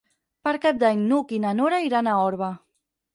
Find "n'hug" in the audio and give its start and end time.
1.11-1.33